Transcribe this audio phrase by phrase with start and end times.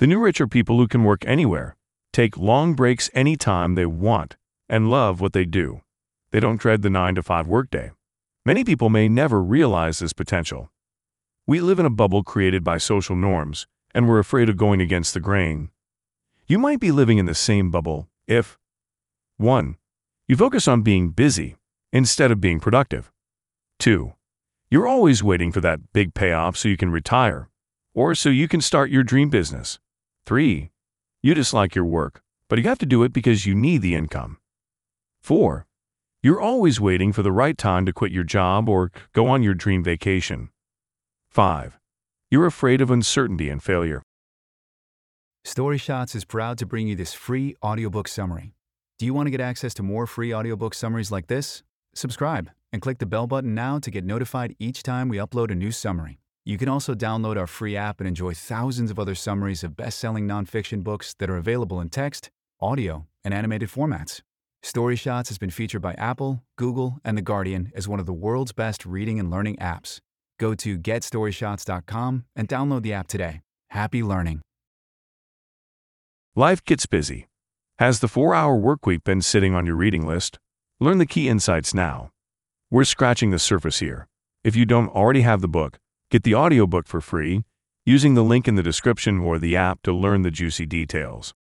[0.00, 1.76] The new rich are people who can work anywhere,
[2.10, 5.82] take long breaks anytime they want, and love what they do.
[6.30, 7.90] They don't dread the 9 to 5 workday.
[8.46, 10.70] Many people may never realize this potential.
[11.46, 15.12] We live in a bubble created by social norms, and we're afraid of going against
[15.12, 15.68] the grain.
[16.46, 18.58] You might be living in the same bubble if
[19.36, 19.76] 1.
[20.26, 21.56] You focus on being busy
[21.92, 23.12] instead of being productive.
[23.80, 24.14] 2.
[24.70, 27.50] You're always waiting for that big payoff so you can retire,
[27.92, 29.78] or so you can start your dream business.
[30.30, 30.70] 3.
[31.22, 34.38] You dislike your work, but you have to do it because you need the income.
[35.22, 35.66] 4.
[36.22, 39.54] You're always waiting for the right time to quit your job or go on your
[39.54, 40.50] dream vacation.
[41.30, 41.80] 5.
[42.30, 44.04] You're afraid of uncertainty and failure.
[45.44, 48.54] Story Shots is proud to bring you this free audiobook summary.
[49.00, 51.64] Do you want to get access to more free audiobook summaries like this?
[51.92, 55.56] Subscribe and click the bell button now to get notified each time we upload a
[55.56, 56.20] new summary.
[56.44, 59.98] You can also download our free app and enjoy thousands of other summaries of best
[59.98, 62.30] selling nonfiction books that are available in text,
[62.60, 64.22] audio, and animated formats.
[64.62, 68.12] Story Shots has been featured by Apple, Google, and The Guardian as one of the
[68.12, 70.00] world's best reading and learning apps.
[70.38, 73.42] Go to getstoryshots.com and download the app today.
[73.70, 74.40] Happy learning.
[76.34, 77.28] Life gets busy.
[77.78, 80.38] Has the four hour workweek been sitting on your reading list?
[80.78, 82.10] Learn the key insights now.
[82.70, 84.06] We're scratching the surface here.
[84.44, 85.78] If you don't already have the book,
[86.10, 87.44] get the audiobook for free
[87.86, 91.34] using the link in the description or the app to learn the juicy details.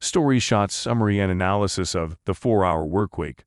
[0.00, 3.40] Story Shots Summary and Analysis of The 4 Hour Workweek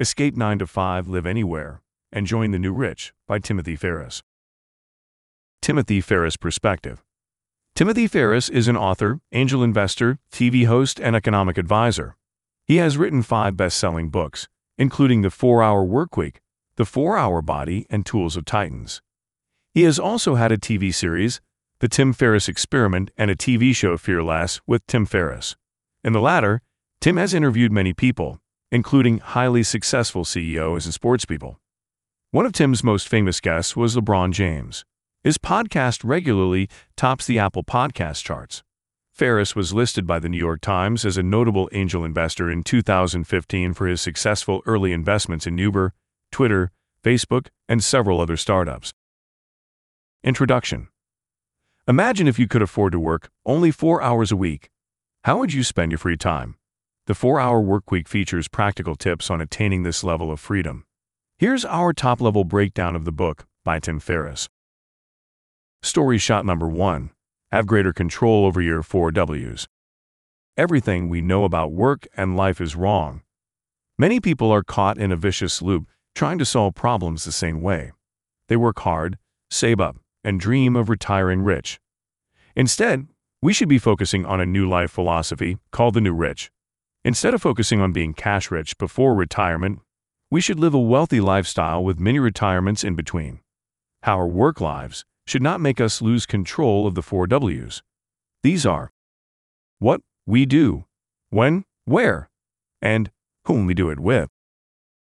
[0.00, 4.22] Escape 9 to 5, Live Anywhere, and Join the New Rich by Timothy Ferriss.
[5.60, 7.02] Timothy Ferriss Perspective
[7.74, 12.16] Timothy Ferriss is an author, angel investor, TV host, and economic advisor.
[12.64, 16.36] He has written five best selling books, including The 4 Hour Workweek,
[16.78, 19.02] The 4 Hour Body, and Tools of Titans.
[19.74, 21.40] He has also had a TV series,
[21.80, 25.56] The Tim Ferriss Experiment, and a TV show, Fearless, with Tim Ferriss.
[26.04, 26.62] In the latter,
[27.00, 28.38] Tim has interviewed many people,
[28.70, 31.56] including highly successful CEOs and sportspeople.
[32.30, 34.84] One of Tim's most famous guests was LeBron James.
[35.24, 38.62] His podcast regularly tops the Apple Podcast charts.
[39.10, 43.74] Ferriss was listed by the New York Times as a notable angel investor in 2015
[43.74, 45.92] for his successful early investments in Uber,
[46.30, 46.70] Twitter,
[47.02, 48.92] Facebook, and several other startups.
[50.22, 50.88] Introduction
[51.86, 54.70] Imagine if you could afford to work only four hours a week.
[55.24, 56.56] How would you spend your free time?
[57.06, 60.84] The 4 Hour Workweek features practical tips on attaining this level of freedom.
[61.38, 64.48] Here's our top level breakdown of the book by Tim Ferriss.
[65.82, 67.10] Story shot number 1
[67.50, 69.66] have greater control over your four W's.
[70.56, 73.22] Everything we know about work and life is wrong.
[73.96, 77.92] Many people are caught in a vicious loop trying to solve problems the same way.
[78.48, 79.18] They work hard,
[79.52, 81.78] save up, and dream of retiring rich.
[82.56, 83.06] Instead,
[83.40, 86.50] we should be focusing on a new life philosophy called the New Rich.
[87.04, 89.78] Instead of focusing on being cash rich before retirement,
[90.28, 93.38] we should live a wealthy lifestyle with many retirements in between.
[94.02, 97.84] Our work lives should not make us lose control of the four W's.
[98.42, 98.90] These are
[99.78, 100.84] what we do,
[101.30, 102.28] when, where,
[102.82, 103.12] and
[103.44, 104.28] whom we do it with.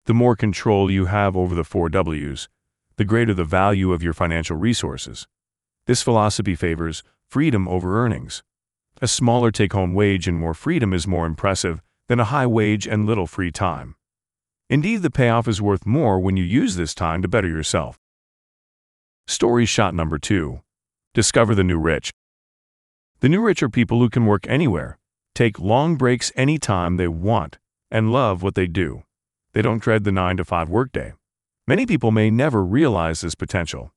[0.07, 2.49] The more control you have over the four W's,
[2.97, 5.27] the greater the value of your financial resources.
[5.87, 8.43] This philosophy favors freedom over earnings.
[9.01, 12.87] A smaller take home wage and more freedom is more impressive than a high wage
[12.87, 13.97] and little free time.
[14.69, 17.99] Indeed, the payoff is worth more when you use this time to better yourself.
[19.27, 20.61] Story shot number two
[21.15, 22.13] Discover the New Rich.
[23.21, 24.99] The new rich are people who can work anywhere,
[25.35, 27.59] take long breaks anytime they want,
[27.91, 29.05] and love what they do.
[29.55, 31.13] They don't dread the 9 to 5 workday.
[31.67, 33.95] Many people may never realize this potential.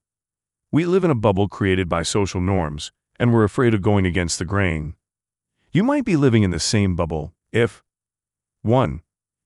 [0.71, 4.37] We live in a bubble created by social norms, and we're afraid of going against
[4.37, 4.93] the grain.
[5.71, 7.83] You might be living in the same bubble if
[8.61, 9.01] 1.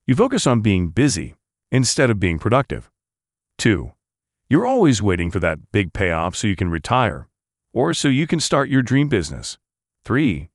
[0.05, 1.35] You focus on being busy
[1.71, 2.91] instead of being productive.
[3.59, 3.93] 2.
[4.49, 7.29] You're always waiting for that big payoff so you can retire,
[7.71, 9.57] or so you can start your dream business.
[10.03, 10.49] 3.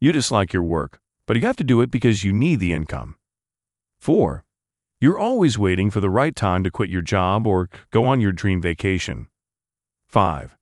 [0.00, 3.16] You dislike your work, but you have to do it because you need the income.
[3.98, 4.44] 4.
[5.00, 8.32] You're always waiting for the right time to quit your job or go on your
[8.32, 9.28] dream vacation.
[10.08, 10.56] 5.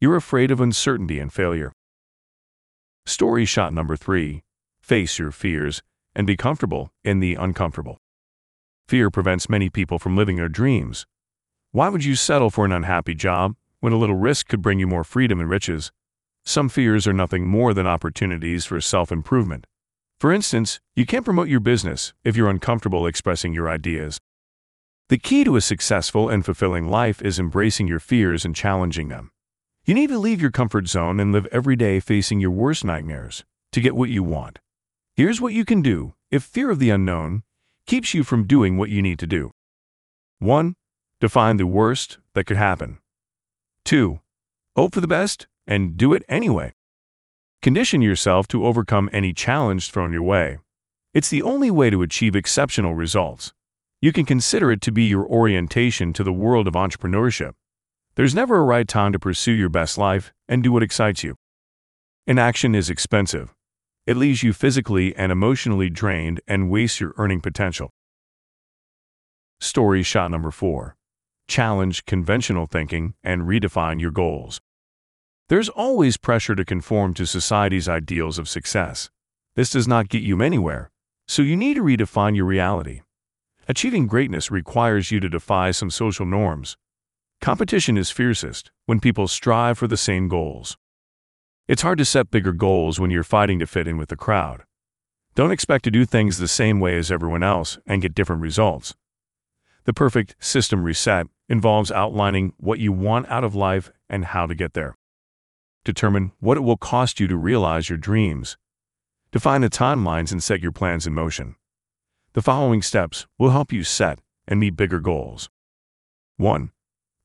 [0.00, 1.72] You're afraid of uncertainty and failure.
[3.04, 4.42] Story shot number 3.
[4.80, 5.82] Face your fears
[6.14, 7.98] and be comfortable in the uncomfortable.
[8.88, 11.06] Fear prevents many people from living their dreams,
[11.74, 14.86] why would you settle for an unhappy job when a little risk could bring you
[14.86, 15.90] more freedom and riches?
[16.44, 19.66] Some fears are nothing more than opportunities for self improvement.
[20.22, 24.20] For instance, you can't promote your business if you're uncomfortable expressing your ideas.
[25.08, 29.32] The key to a successful and fulfilling life is embracing your fears and challenging them.
[29.84, 33.44] You need to leave your comfort zone and live every day facing your worst nightmares
[33.72, 34.60] to get what you want.
[35.16, 37.42] Here's what you can do if fear of the unknown
[37.88, 39.50] keeps you from doing what you need to do.
[40.38, 40.76] 1.
[41.18, 43.00] Define the worst that could happen.
[43.86, 44.20] 2.
[44.76, 46.74] Hope for the best and do it anyway.
[47.62, 50.58] Condition yourself to overcome any challenge thrown your way.
[51.14, 53.52] It's the only way to achieve exceptional results.
[54.00, 57.52] You can consider it to be your orientation to the world of entrepreneurship.
[58.16, 61.36] There's never a right time to pursue your best life and do what excites you.
[62.26, 63.54] Inaction is expensive.
[64.08, 67.90] It leaves you physically and emotionally drained and wastes your earning potential.
[69.60, 70.96] Story shot number 4.
[71.46, 74.60] Challenge conventional thinking and redefine your goals.
[75.48, 79.10] There's always pressure to conform to society's ideals of success.
[79.54, 80.90] This does not get you anywhere,
[81.26, 83.02] so you need to redefine your reality.
[83.68, 86.76] Achieving greatness requires you to defy some social norms.
[87.40, 90.76] Competition is fiercest when people strive for the same goals.
[91.68, 94.62] It's hard to set bigger goals when you're fighting to fit in with the crowd.
[95.34, 98.94] Don't expect to do things the same way as everyone else and get different results.
[99.84, 104.54] The perfect system reset involves outlining what you want out of life and how to
[104.54, 104.96] get there.
[105.84, 108.56] Determine what it will cost you to realize your dreams.
[109.32, 111.56] Define the timelines and set your plans in motion.
[112.34, 115.50] The following steps will help you set and meet bigger goals.
[116.36, 116.70] 1.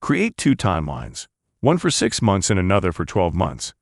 [0.01, 1.27] Create two timelines,
[1.59, 3.73] one for 6 months and another for 12 months.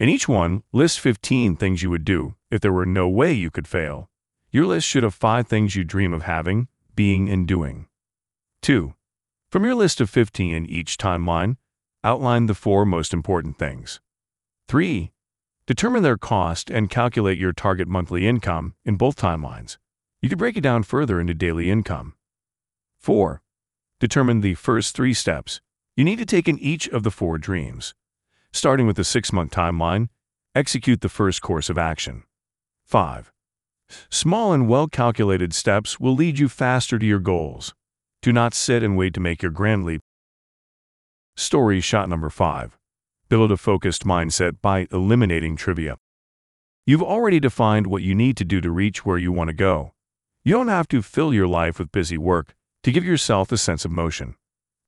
[0.00, 3.50] In each one, list 15 things you would do if there were no way you
[3.50, 4.10] could fail.
[4.50, 7.86] Your list should have 5 things you dream of having, being, and doing.
[8.62, 8.94] 2.
[9.50, 11.56] From your list of 15 in each timeline,
[12.02, 14.00] outline the four most important things.
[14.68, 15.12] 3.
[15.66, 19.78] Determine their cost and calculate your target monthly income in both timelines.
[20.20, 22.14] You could break it down further into daily income.
[23.00, 23.42] 4.
[24.00, 25.60] Determine the first three steps
[25.96, 27.94] you need to take in each of the four dreams.
[28.52, 30.08] Starting with the six month timeline,
[30.54, 32.24] execute the first course of action.
[32.84, 33.32] 5.
[34.10, 37.74] Small and well calculated steps will lead you faster to your goals.
[38.22, 40.00] Do not sit and wait to make your grand leap.
[41.36, 42.76] Story shot number 5
[43.34, 45.96] Build a focused mindset by eliminating trivia.
[46.86, 49.92] You've already defined what you need to do to reach where you want to go.
[50.44, 52.54] You don't have to fill your life with busy work
[52.84, 54.36] to give yourself a sense of motion.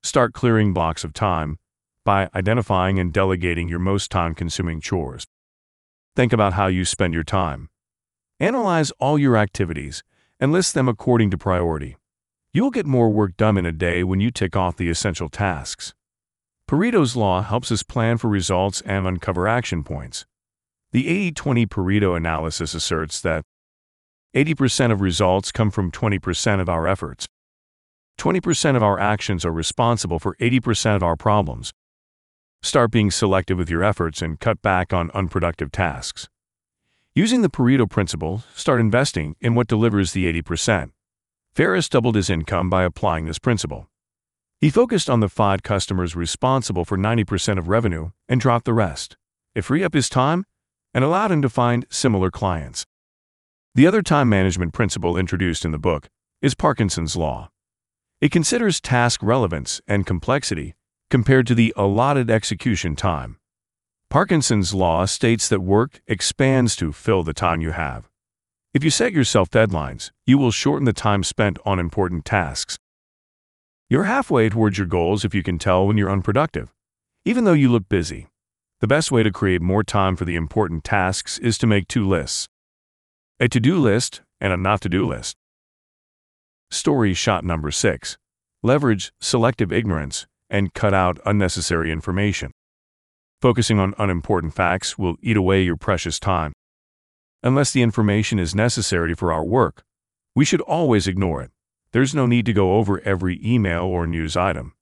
[0.04, 1.58] Start clearing blocks of time
[2.04, 5.26] by identifying and delegating your most time consuming chores.
[6.14, 7.68] Think about how you spend your time.
[8.38, 10.04] Analyze all your activities
[10.38, 11.96] and list them according to priority.
[12.52, 15.94] You'll get more work done in a day when you tick off the essential tasks.
[16.68, 20.26] Pareto's Law helps us plan for results and uncover action points.
[20.90, 23.44] The 80 20 Pareto analysis asserts that
[24.34, 27.28] 80% of results come from 20% of our efforts.
[28.18, 31.72] 20% of our actions are responsible for 80% of our problems.
[32.62, 36.28] Start being selective with your efforts and cut back on unproductive tasks.
[37.14, 40.90] Using the Pareto principle, start investing in what delivers the 80%.
[41.54, 43.88] Ferriss doubled his income by applying this principle.
[44.58, 49.16] He focused on the five customers responsible for 90% of revenue and dropped the rest.
[49.54, 50.44] It freed up his time
[50.94, 52.86] and allowed him to find similar clients.
[53.74, 56.08] The other time management principle introduced in the book
[56.40, 57.50] is Parkinson's Law.
[58.22, 60.74] It considers task relevance and complexity
[61.10, 63.36] compared to the allotted execution time.
[64.08, 68.08] Parkinson's Law states that work expands to fill the time you have.
[68.72, 72.78] If you set yourself deadlines, you will shorten the time spent on important tasks.
[73.88, 76.74] You're halfway towards your goals if you can tell when you're unproductive,
[77.24, 78.26] even though you look busy.
[78.80, 82.06] The best way to create more time for the important tasks is to make two
[82.06, 82.48] lists
[83.38, 85.36] a to do list and a not to do list.
[86.70, 88.18] Story shot number six
[88.60, 92.50] leverage selective ignorance and cut out unnecessary information.
[93.40, 96.52] Focusing on unimportant facts will eat away your precious time.
[97.44, 99.84] Unless the information is necessary for our work,
[100.34, 101.52] we should always ignore it.
[101.96, 104.74] There's no need to go over every email or news item.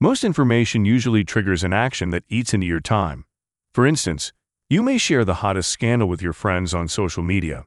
[0.00, 3.26] Most information usually triggers an action that eats into your time.
[3.74, 4.32] For instance,
[4.70, 7.66] you may share the hottest scandal with your friends on social media.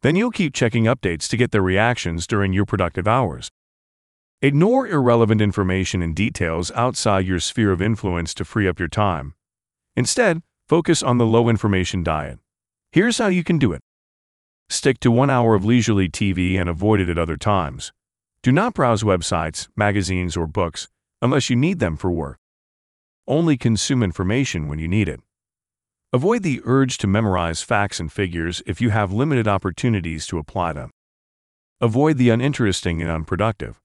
[0.00, 3.50] Then you'll keep checking updates to get their reactions during your productive hours.
[4.40, 9.34] Ignore irrelevant information and details outside your sphere of influence to free up your time.
[9.94, 12.38] Instead, focus on the low information diet.
[12.92, 13.82] Here's how you can do it
[14.70, 17.92] stick to one hour of leisurely TV and avoid it at other times.
[18.42, 20.88] Do not browse websites, magazines, or books
[21.20, 22.38] unless you need them for work.
[23.28, 25.20] Only consume information when you need it.
[26.12, 30.72] Avoid the urge to memorize facts and figures if you have limited opportunities to apply
[30.72, 30.90] them.
[31.80, 33.78] Avoid the uninteresting and unproductive.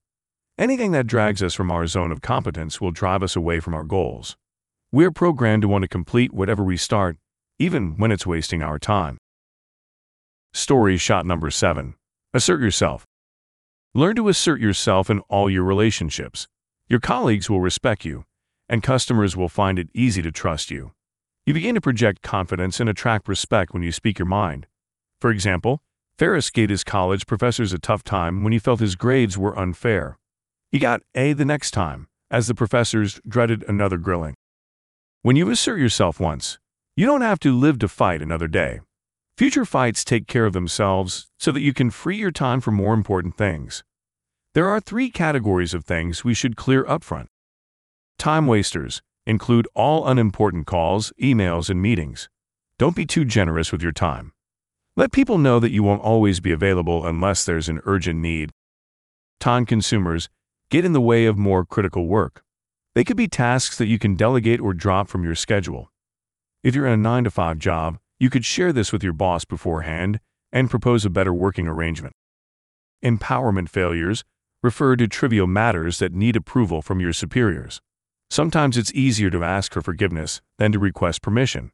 [0.58, 3.84] Anything that drags us from our zone of competence will drive us away from our
[3.84, 4.36] goals.
[4.90, 7.16] We're programmed to want to complete whatever we start,
[7.60, 9.18] even when it's wasting our time.
[10.52, 11.94] Story shot number 7.
[12.34, 13.07] Assert yourself.
[13.94, 16.46] Learn to assert yourself in all your relationships.
[16.88, 18.24] Your colleagues will respect you,
[18.68, 20.92] and customers will find it easy to trust you.
[21.46, 24.66] You begin to project confidence and attract respect when you speak your mind.
[25.20, 25.80] For example,
[26.18, 30.18] Ferriss gave his college professors a tough time when he felt his grades were unfair.
[30.70, 34.34] He got A the next time, as the professors dreaded another grilling.
[35.22, 36.58] When you assert yourself once,
[36.94, 38.80] you don't have to live to fight another day.
[39.38, 42.92] Future fights take care of themselves so that you can free your time for more
[42.92, 43.84] important things.
[44.52, 47.28] There are three categories of things we should clear upfront.
[48.18, 52.28] Time wasters include all unimportant calls, emails, and meetings.
[52.80, 54.32] Don't be too generous with your time.
[54.96, 58.50] Let people know that you won't always be available unless there's an urgent need.
[59.38, 60.28] Time consumers
[60.68, 62.42] get in the way of more critical work.
[62.96, 65.92] They could be tasks that you can delegate or drop from your schedule.
[66.64, 69.44] If you're in a 9 to 5 job, you could share this with your boss
[69.44, 70.20] beforehand
[70.52, 72.14] and propose a better working arrangement.
[73.04, 74.24] Empowerment failures
[74.62, 77.80] refer to trivial matters that need approval from your superiors.
[78.28, 81.70] Sometimes it's easier to ask for forgiveness than to request permission.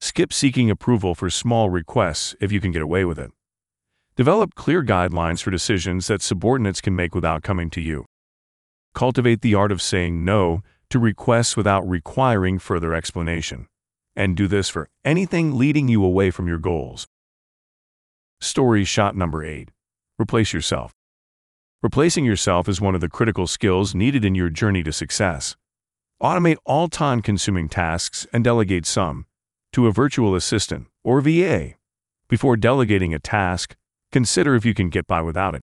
[0.00, 3.30] Skip seeking approval for small requests if you can get away with it.
[4.14, 8.04] Develop clear guidelines for decisions that subordinates can make without coming to you.
[8.94, 10.60] Cultivate the art of saying no
[10.90, 13.68] to requests without requiring further explanation
[14.14, 17.06] and do this for anything leading you away from your goals.
[18.40, 19.70] Story shot number 8.
[20.20, 20.92] Replace yourself.
[21.82, 25.56] Replacing yourself is one of the critical skills needed in your journey to success.
[26.22, 29.26] Automate all time consuming tasks and delegate some
[29.72, 31.74] to a virtual assistant or VA.
[32.28, 33.74] Before delegating a task,
[34.12, 35.62] consider if you can get by without it.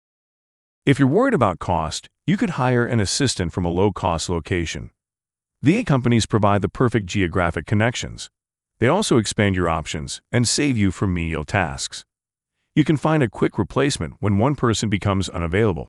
[0.84, 4.90] If you're worried about cost, you could hire an assistant from a low cost location.
[5.62, 8.30] VA companies provide the perfect geographic connections.
[8.78, 12.04] They also expand your options and save you from menial tasks.
[12.76, 15.88] You can find a quick replacement when one person becomes unavailable.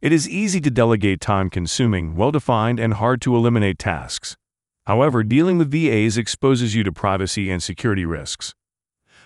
[0.00, 4.36] It is easy to delegate time consuming, well defined, and hard to eliminate tasks.
[4.86, 8.52] However, dealing with VAs exposes you to privacy and security risks.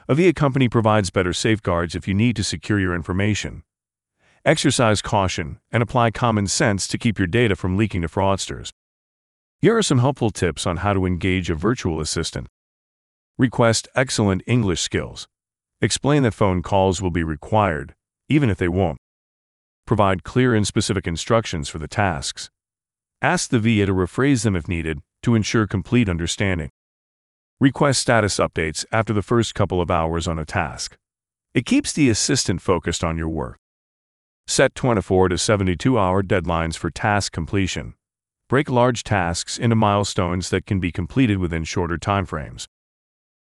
[0.06, 3.62] A VA company provides better safeguards if you need to secure your information.
[4.44, 8.70] Exercise caution and apply common sense to keep your data from leaking to fraudsters.
[9.62, 12.48] Here are some helpful tips on how to engage a virtual assistant.
[13.38, 15.28] Request excellent English skills.
[15.82, 17.94] Explain that phone calls will be required,
[18.30, 18.96] even if they won't.
[19.86, 22.48] Provide clear and specific instructions for the tasks.
[23.20, 26.70] Ask the VA to rephrase them if needed to ensure complete understanding.
[27.60, 30.96] Request status updates after the first couple of hours on a task.
[31.52, 33.58] It keeps the assistant focused on your work.
[34.46, 37.92] Set 24 to 72 hour deadlines for task completion.
[38.48, 42.66] Break large tasks into milestones that can be completed within shorter timeframes.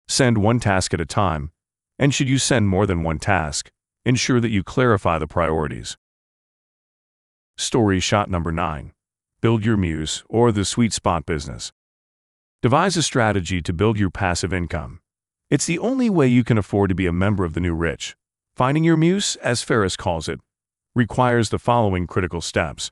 [0.09, 1.51] Send one task at a time,
[1.99, 3.71] and should you send more than one task,
[4.05, 5.97] ensure that you clarify the priorities.
[7.59, 8.93] Story shot number 9.
[9.41, 11.73] Build your muse or the sweet spot business.
[12.63, 15.01] Devise a strategy to build your passive income.
[15.51, 18.17] It's the only way you can afford to be a member of the new rich.
[18.57, 20.41] Finding your muse, as Ferriss calls it,
[20.95, 22.91] requires the following critical steps.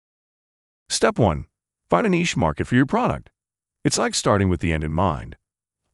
[0.89, 1.47] Step 1.
[1.89, 3.31] Find a niche market for your product.
[3.85, 5.37] It's like starting with the end in mind.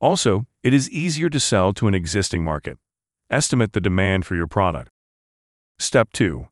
[0.00, 2.78] Also, it is easier to sell to an existing market.
[3.30, 4.90] Estimate the demand for your product.
[5.78, 6.48] Step 2.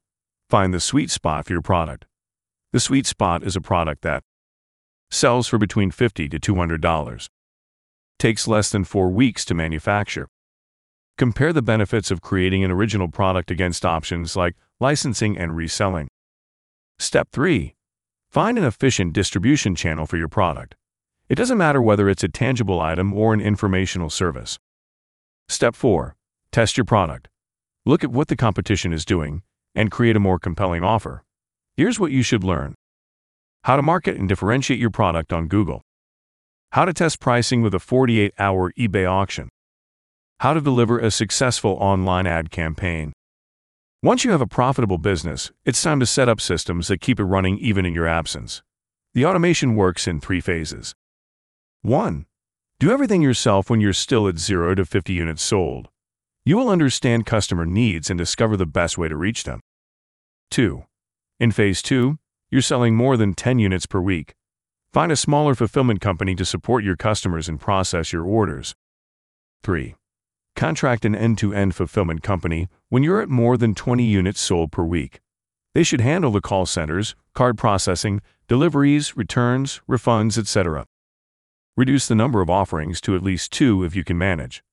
[0.50, 2.06] Find the sweet spot for your product.
[2.72, 4.22] The sweet spot is a product that
[5.10, 7.28] sells for between 50 to $200.
[8.18, 10.28] Takes less than 4 weeks to manufacture.
[11.16, 16.08] Compare the benefits of creating an original product against options like licensing and reselling.
[16.98, 17.74] Step 3.
[18.30, 20.74] Find an efficient distribution channel for your product.
[21.28, 24.58] It doesn't matter whether it's a tangible item or an informational service.
[25.48, 26.16] Step 4.
[26.52, 27.28] Test your product.
[27.84, 29.42] Look at what the competition is doing
[29.74, 31.22] and create a more compelling offer.
[31.76, 32.74] Here's what you should learn.
[33.64, 35.82] How to market and differentiate your product on Google.
[36.72, 39.50] How to test pricing with a 48-hour eBay auction.
[40.40, 43.12] How to deliver a successful online ad campaign.
[44.02, 47.24] Once you have a profitable business, it's time to set up systems that keep it
[47.24, 48.62] running even in your absence.
[49.12, 50.94] The automation works in three phases.
[51.82, 52.26] 1.
[52.80, 55.88] Do everything yourself when you're still at 0 to 50 units sold.
[56.44, 59.60] You will understand customer needs and discover the best way to reach them.
[60.50, 60.84] 2.
[61.38, 62.18] In Phase 2,
[62.50, 64.34] you're selling more than 10 units per week.
[64.92, 68.74] Find a smaller fulfillment company to support your customers and process your orders.
[69.62, 69.94] 3.
[70.56, 74.72] Contract an end to end fulfillment company when you're at more than 20 units sold
[74.72, 75.20] per week.
[75.74, 80.84] They should handle the call centers, card processing, deliveries, returns, refunds, etc.
[81.78, 84.64] Reduce the number of offerings to at least two if you can manage.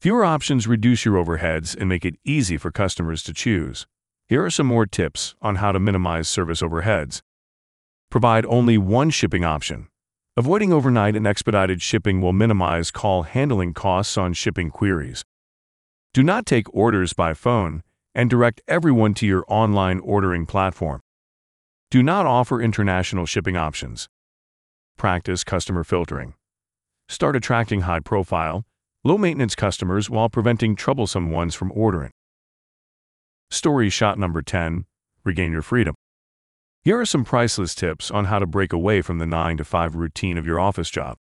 [0.00, 3.86] Fewer options reduce your overheads and make it easy for customers to choose.
[4.30, 7.20] Here are some more tips on how to minimize service overheads.
[8.08, 9.88] Provide only one shipping option.
[10.38, 15.26] Avoiding overnight and expedited shipping will minimize call handling costs on shipping queries.
[16.14, 17.82] Do not take orders by phone
[18.14, 21.02] and direct everyone to your online ordering platform.
[21.90, 24.08] Do not offer international shipping options.
[24.96, 26.32] Practice customer filtering.
[27.10, 28.66] Start attracting high profile,
[29.02, 32.10] low maintenance customers while preventing troublesome ones from ordering.
[33.50, 34.84] Story shot number 10
[35.24, 35.94] Regain your freedom.
[36.82, 39.94] Here are some priceless tips on how to break away from the 9 to 5
[39.94, 41.16] routine of your office job.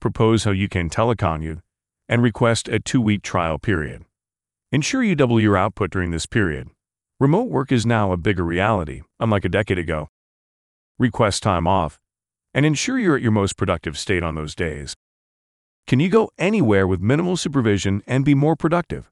[0.00, 1.60] Propose how you can telecommute
[2.08, 4.04] and request a two week trial period.
[4.70, 6.68] Ensure you double your output during this period.
[7.18, 10.08] Remote work is now a bigger reality, unlike a decade ago.
[10.98, 12.00] Request time off
[12.54, 14.94] and ensure you're at your most productive state on those days.
[15.86, 19.10] Can you go anywhere with minimal supervision and be more productive?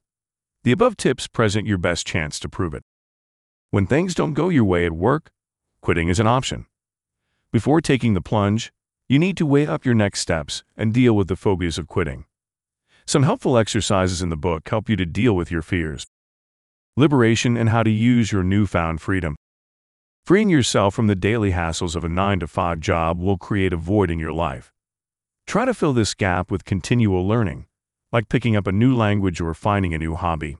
[0.63, 2.83] The above tips present your best chance to prove it.
[3.71, 5.31] When things don't go your way at work,
[5.81, 6.65] quitting is an option.
[7.51, 8.71] Before taking the plunge,
[9.09, 12.25] you need to weigh up your next steps and deal with the phobias of quitting.
[13.05, 16.05] Some helpful exercises in the book help you to deal with your fears.
[16.95, 19.35] Liberation and how to use your newfound freedom.
[20.23, 23.77] Freeing yourself from the daily hassles of a 9 to 5 job will create a
[23.77, 24.71] void in your life.
[25.47, 27.65] Try to fill this gap with continual learning,
[28.11, 30.57] like picking up a new language or finding a new hobby.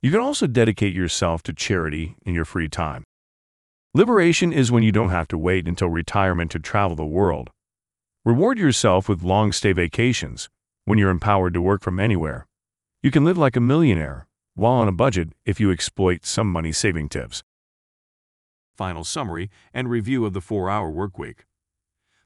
[0.00, 3.04] You can also dedicate yourself to charity in your free time.
[3.92, 7.50] Liberation is when you don't have to wait until retirement to travel the world.
[8.24, 10.48] Reward yourself with long stay vacations
[10.86, 12.46] when you're empowered to work from anywhere.
[13.02, 16.72] You can live like a millionaire while on a budget if you exploit some money
[16.72, 17.42] saving tips
[18.82, 21.44] final summary, and review of the 4-hour workweek.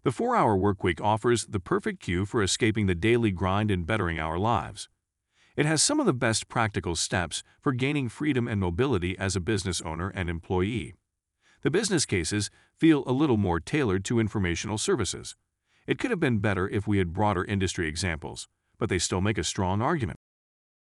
[0.04, 4.38] The 4-hour workweek offers the perfect cue for escaping the daily grind and bettering our
[4.38, 4.88] lives.
[5.54, 9.40] It has some of the best practical steps for gaining freedom and mobility as a
[9.40, 10.94] business owner and employee.
[11.60, 15.36] The business cases feel a little more tailored to informational services.
[15.86, 19.36] It could have been better if we had broader industry examples, but they still make
[19.36, 20.18] a strong argument.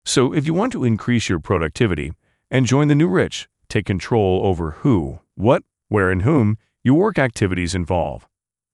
[0.06, 2.14] So, if you want to increase your productivity
[2.50, 7.18] and join the new rich, take control over who, what, where, and whom your work
[7.18, 8.28] activities involve.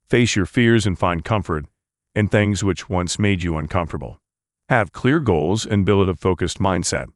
[0.10, 1.66] Face your fears and find comfort
[2.16, 4.20] in things which once made you uncomfortable.
[4.70, 7.08] Have clear goals and build a focused mindset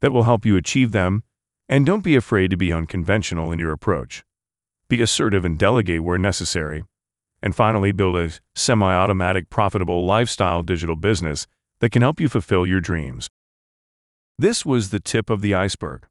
[0.00, 1.24] that will help you achieve them,
[1.68, 4.24] and don't be afraid to be unconventional in your approach.
[4.88, 6.84] Be assertive and delegate where necessary.
[7.42, 11.46] And finally, build a semi automatic, profitable lifestyle digital business
[11.80, 13.28] that can help you fulfill your dreams.
[14.38, 16.06] This was the tip of the iceberg.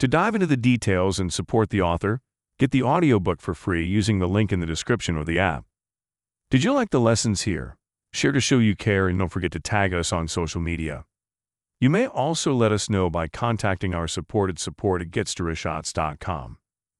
[0.00, 2.22] To dive into the details and support the author,
[2.58, 5.66] get the audiobook for free using the link in the description of the app.
[6.50, 7.76] Did you like the lessons here?
[8.10, 11.04] Share to show you care and don't forget to tag us on social media.
[11.82, 16.56] You may also let us know by contacting our support at support at getstoryshots.com.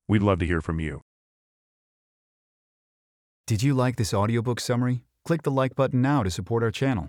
[0.06, 1.00] We'd love to hear from you.
[3.46, 5.04] Did you like this audiobook summary?
[5.24, 7.08] Click the like button now to support our channel.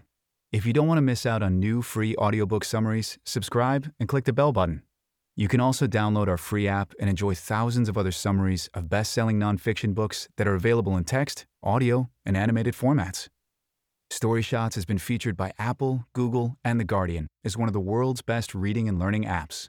[0.53, 4.23] If you don't want to miss out on new free audiobook summaries, subscribe and click
[4.23, 4.83] the bell button.
[5.41, 9.11] You can also download our free app and enjoy thousands of other summaries of best
[9.11, 13.27] selling nonfiction books that are available in text, audio, and animated formats.
[14.11, 17.79] Story Shots has been featured by Apple, Google, and The Guardian as one of the
[17.79, 19.67] world's best reading and learning apps.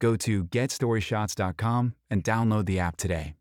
[0.00, 3.36] Go to getstoryshots.com and download the app today.